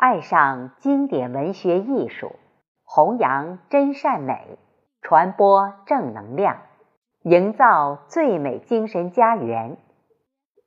[0.00, 2.32] 爱上经典文学艺术，
[2.84, 4.56] 弘扬真善美，
[5.02, 6.62] 传播正能量，
[7.22, 9.76] 营造最美精神家园。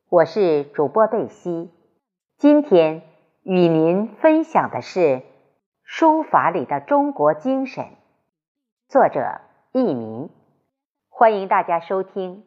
[0.08, 1.72] 我是主播贝西，
[2.38, 3.02] 今天
[3.42, 5.24] 与您分享的是
[5.84, 7.86] 书法里的中国精神，
[8.88, 9.42] 作者
[9.72, 10.30] 佚名，
[11.10, 12.44] 欢迎大家收听。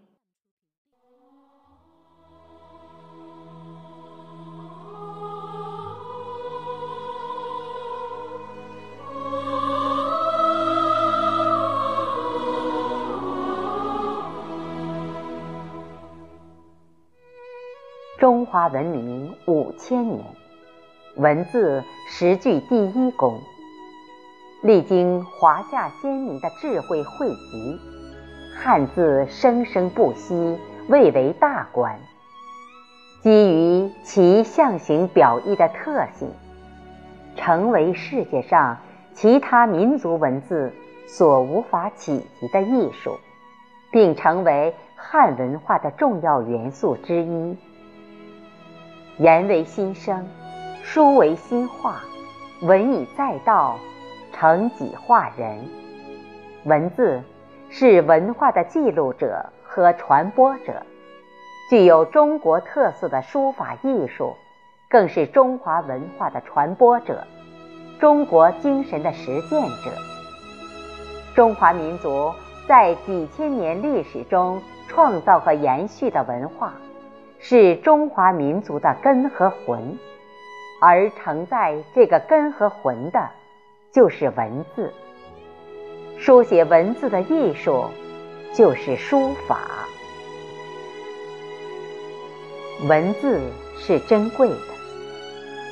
[18.27, 20.21] 中华文明五千年，
[21.15, 23.39] 文字实具第一功。
[24.63, 27.79] 历经华夏先民的智慧汇集，
[28.57, 30.59] 汉字生生不息，
[30.89, 31.97] 蔚为大观。
[33.23, 36.29] 基于其象形表意的特性，
[37.37, 38.77] 成为世界上
[39.15, 40.73] 其他民族文字
[41.07, 43.17] 所无法企及的艺术，
[43.93, 47.57] 并成为汉文化的重要元素之一。
[49.19, 50.29] 言为心声，
[50.83, 52.03] 书为心画，
[52.61, 53.79] 文以载道，
[54.31, 55.59] 成己化人。
[56.65, 57.23] 文字
[57.71, 60.83] 是文化的记录者和传播者，
[61.71, 64.35] 具有中国特色的书法艺术，
[64.91, 67.27] 更是中华文化的传播者，
[67.99, 69.93] 中国精神的实践者。
[71.35, 72.31] 中华民族
[72.69, 76.75] 在几千年历史中创造和延续的文化。
[77.39, 79.99] 是中华民族的根和魂，
[80.81, 83.31] 而承载这个根和魂的，
[83.93, 84.93] 就是文字。
[86.19, 87.85] 书写文字的艺术，
[88.53, 89.61] 就是书法。
[92.89, 93.41] 文字
[93.79, 94.57] 是珍贵的，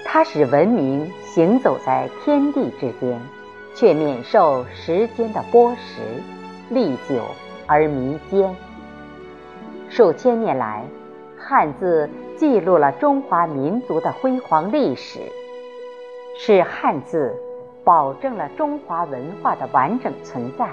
[0.04, 3.20] 它使文明行走在天地之间，
[3.74, 6.00] 却免受时间的剥蚀，
[6.70, 7.24] 历久
[7.66, 8.54] 而弥坚。
[9.88, 10.84] 数千年来。
[11.46, 15.20] 汉字记录了中华民族的辉煌历史，
[16.38, 17.36] 是汉字
[17.84, 20.66] 保证了中华文化的完整存在，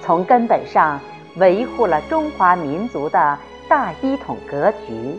[0.00, 0.98] 从根本上
[1.36, 5.18] 维护了中华民族的大一统格局。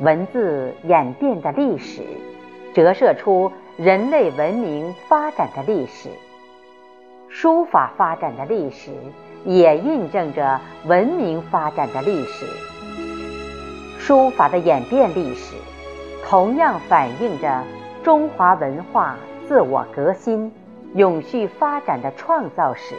[0.00, 2.02] 文字演变的历史，
[2.74, 6.08] 折射出人类文明发展的历史；
[7.28, 8.90] 书法发展的历史。
[9.44, 12.46] 也印证着文明发展的历史，
[13.98, 15.54] 书法的演变历史，
[16.26, 17.62] 同样反映着
[18.02, 19.16] 中华文化
[19.46, 20.50] 自我革新、
[20.94, 22.94] 永续发展的创造史。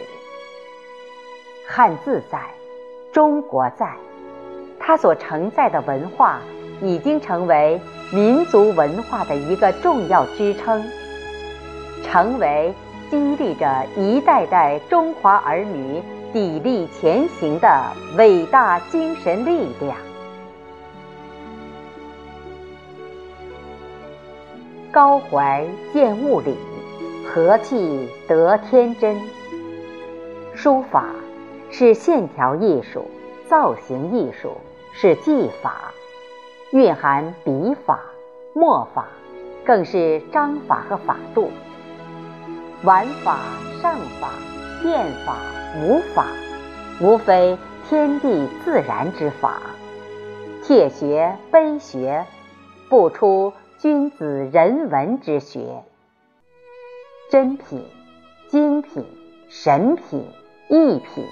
[1.68, 2.40] 汉字在，
[3.12, 3.92] 中国在，
[4.80, 6.40] 它所承载的文化
[6.80, 7.82] 已经成为
[8.12, 10.84] 民族文化的一个重要支撑，
[12.04, 12.72] 成为
[13.10, 16.04] 激励着一代代中华儿女。
[16.36, 19.96] 砥砺前行的伟大精神力量。
[24.92, 26.58] 高怀见物理，
[27.26, 29.18] 和气得天真。
[30.54, 31.06] 书法
[31.72, 33.06] 是线条艺术、
[33.48, 34.58] 造型艺术，
[34.92, 35.94] 是技法，
[36.72, 38.02] 蕴含笔法、
[38.54, 39.06] 墨法，
[39.64, 41.50] 更是章法和法度。
[42.84, 43.40] 玩法、
[43.82, 44.32] 上法、
[44.86, 45.40] 变法。
[45.82, 46.28] 无法，
[47.02, 47.58] 无非
[47.90, 49.60] 天地自然之法。
[50.64, 52.24] 铁学碑学，
[52.88, 55.84] 不出君子人文之学。
[57.32, 57.84] 真品、
[58.48, 59.04] 精品、
[59.50, 60.24] 神品、
[60.70, 61.26] 异品，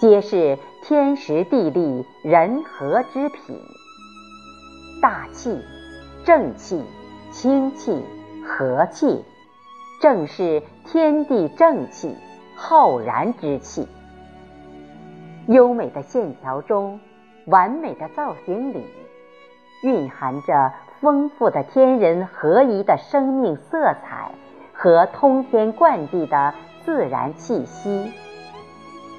[0.00, 3.60] 皆是天时地利人和之品。
[5.02, 5.60] 大气、
[6.24, 6.82] 正气、
[7.30, 8.02] 清气、
[8.42, 9.22] 和气，
[10.00, 12.16] 正是天地正气。
[12.60, 13.86] 浩然之气，
[15.46, 16.98] 优美的线条中，
[17.46, 18.84] 完美的造型里，
[19.84, 24.32] 蕴含着丰富的天人合一的生命色彩
[24.74, 26.52] 和通天贯地的
[26.84, 28.12] 自然气息。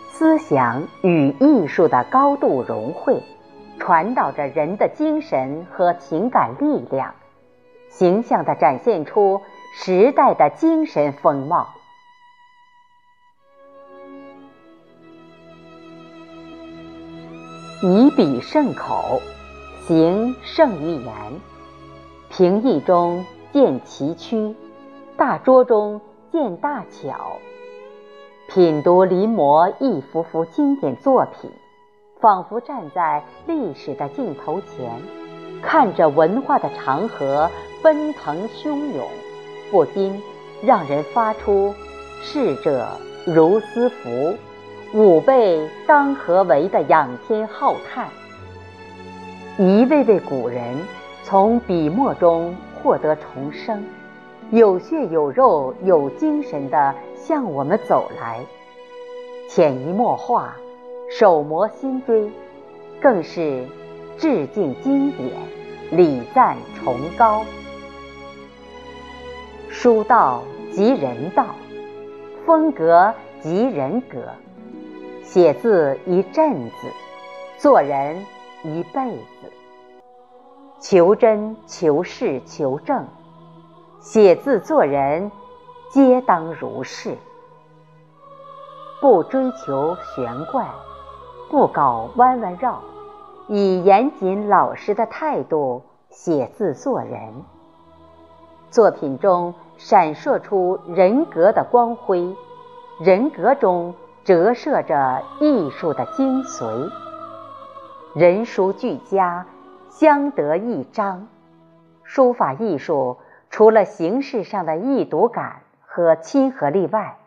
[0.10, 3.24] 思想与艺术的高度融汇，
[3.80, 7.16] 传导着人的精神和情感力量，
[7.88, 9.40] 形象地展现出
[9.74, 11.70] 时代的精神风貌。
[17.82, 19.22] 以笔胜口，
[19.88, 21.14] 行胜于言。
[22.30, 24.54] 平易中见奇曲，
[25.16, 27.38] 大拙中见大巧。
[28.50, 31.50] 品读临摹一幅幅经典作品，
[32.20, 35.02] 仿佛站在历史的镜头前，
[35.62, 37.50] 看着文化的长河
[37.82, 39.08] 奔腾汹涌，
[39.72, 40.22] 不禁
[40.62, 41.74] 让人发出
[42.22, 42.90] “逝者
[43.26, 44.36] 如斯夫，
[44.94, 48.10] 吾辈当何为”的仰天浩叹。
[49.58, 50.64] 一位位古人
[51.24, 53.86] 从笔墨中获得重生，
[54.52, 58.40] 有血有肉有精神地向我们走来，
[59.48, 60.56] 潜移默化，
[61.10, 62.30] 手磨心追，
[63.02, 63.66] 更是。
[64.18, 65.32] 致敬经典，
[65.92, 67.46] 礼赞崇高。
[69.70, 70.44] 书道
[70.74, 71.46] 即人道，
[72.46, 74.18] 风格即人格。
[75.32, 76.88] 写字一阵子，
[77.60, 78.26] 做人
[78.64, 79.52] 一辈子。
[80.80, 83.06] 求真、求实、求正，
[84.00, 85.32] 写字做人
[85.92, 87.16] 皆当如是。
[89.00, 90.68] 不追求玄怪，
[91.52, 92.82] 不搞弯弯绕。
[93.48, 97.20] 以严谨老实的态度写字做人，
[98.72, 102.36] 作品中闪烁出人格的光辉，
[103.00, 103.94] 人格中
[104.24, 106.92] 折射着艺术的精髓。
[108.16, 109.48] 人书俱佳，
[109.90, 111.28] 相得益彰。
[112.04, 113.18] 书法艺术
[113.50, 117.18] 除了形式上的易读感和亲和力外，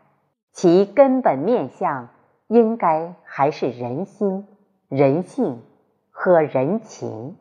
[0.53, 2.09] 其根本面向
[2.49, 4.47] 应该还是人心、
[4.89, 5.62] 人性。
[6.15, 7.37] 和人情，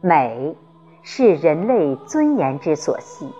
[0.00, 0.54] 美
[1.02, 3.32] 是人类尊严之所系，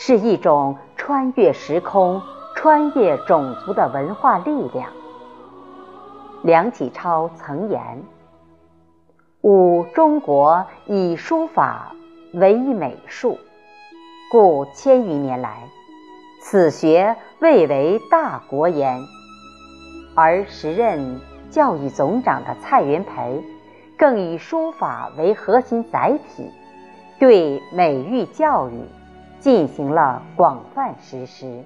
[0.00, 2.22] 是一种穿越时空、
[2.54, 4.92] 穿越种族的文化力量。
[6.44, 8.04] 梁启超曾言
[9.42, 11.96] ：“吾中国以书法
[12.32, 13.40] 为美术，
[14.30, 15.64] 故千余年来，
[16.40, 19.02] 此学未为大国焉。”
[20.14, 23.42] 而时任教育总长的蔡元培，
[23.98, 26.48] 更以书法为核心载体，
[27.18, 28.80] 对美育教育
[29.40, 31.64] 进行了广泛实施。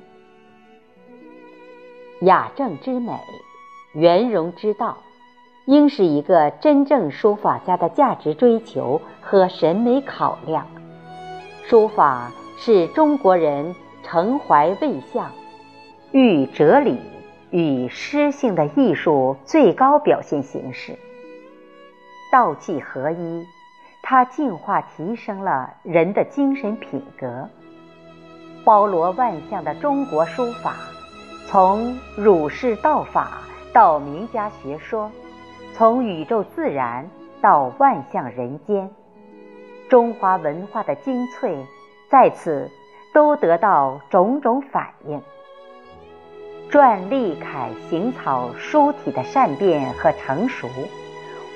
[2.20, 3.18] 雅正之美，
[3.92, 4.98] 圆融之道，
[5.66, 10.66] 应是一个真正书法家的价值追求和审美考量。
[11.64, 15.30] 书法是中国人承怀未相、
[16.12, 16.98] 寓哲理。
[17.54, 20.98] 与诗性的艺术最高表现形式，
[22.32, 23.46] 道气合一，
[24.02, 27.50] 它净化提升了人的精神品格。
[28.64, 30.76] 包罗万象的中国书法，
[31.46, 33.42] 从儒释道法
[33.72, 35.10] 到名家学说，
[35.74, 37.08] 从宇宙自然
[37.40, 38.88] 到万象人间，
[39.88, 41.56] 中华文化的精粹
[42.08, 42.70] 在此
[43.12, 45.20] 都得到种种反映。
[46.70, 50.68] 篆隶楷行草书体的善变和成熟，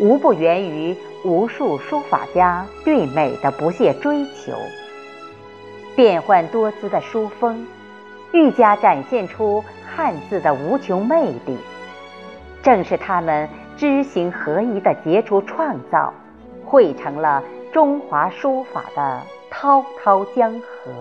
[0.01, 4.53] 无不源于无数书法家对美的不懈追求。
[5.97, 7.67] 变幻多姿的书风，
[8.33, 11.57] 愈加展现出汉字的无穷魅力。
[12.63, 13.49] 正是他们
[13.79, 16.13] 知行合一的杰出创造，
[16.67, 20.93] 汇成了中华书法的滔滔江河。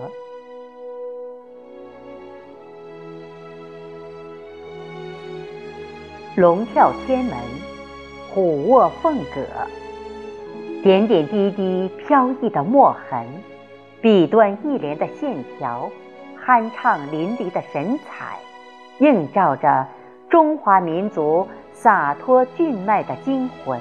[6.36, 7.36] 龙跳天门，
[8.32, 9.44] 虎卧凤阁，
[10.82, 13.26] 点点滴滴飘逸的墨痕，
[14.02, 15.90] 笔端一连的线条，
[16.44, 18.38] 酣畅淋漓的神采，
[18.98, 19.86] 映照着
[20.28, 23.80] 中华民族洒脱俊迈的精魂，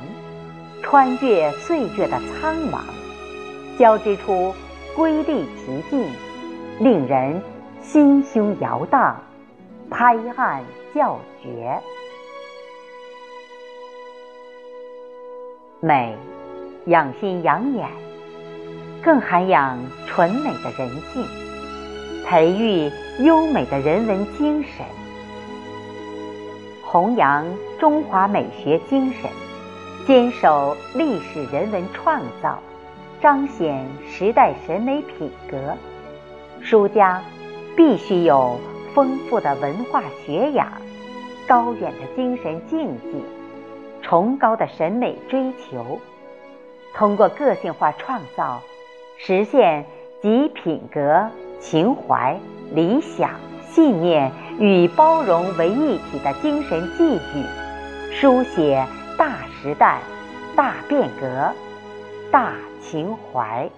[0.81, 2.79] 穿越岁月的苍茫，
[3.77, 4.53] 交织出
[4.95, 6.09] 瑰丽奇境，
[6.79, 7.41] 令人
[7.81, 9.21] 心胸摇荡，
[9.89, 11.79] 拍案叫绝。
[15.81, 16.15] 美，
[16.85, 17.87] 养心养眼，
[19.05, 21.23] 更涵养纯美的人性，
[22.25, 22.91] 培育
[23.23, 24.83] 优美的人文精神，
[26.83, 27.45] 弘扬
[27.79, 29.29] 中华美学精神，
[30.07, 32.57] 坚守历史人文创造，
[33.21, 35.75] 彰显时代审美品格。
[36.61, 37.21] 书家
[37.77, 38.59] 必须有
[38.95, 40.67] 丰富的文化学养，
[41.47, 43.19] 高远的精神境界。
[44.01, 45.99] 崇高的审美追求，
[46.95, 48.61] 通过个性化创造，
[49.17, 49.85] 实现
[50.21, 51.29] 集品格、
[51.59, 52.37] 情怀、
[52.73, 53.31] 理想、
[53.69, 57.43] 信念与包容为一体的精神寄语，
[58.13, 58.85] 书写
[59.17, 59.99] 大时代、
[60.55, 61.51] 大变革、
[62.31, 63.69] 大情怀。